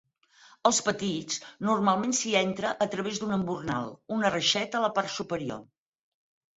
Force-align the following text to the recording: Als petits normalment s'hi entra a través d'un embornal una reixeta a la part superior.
Als 0.69 0.79
petits 0.87 1.37
normalment 1.67 2.17
s'hi 2.21 2.35
entra 2.41 2.73
a 2.87 2.89
través 2.97 3.23
d'un 3.23 3.37
embornal 3.39 3.95
una 4.19 4.35
reixeta 4.41 4.85
a 4.85 4.87
la 4.89 4.95
part 5.01 5.19
superior. 5.21 5.67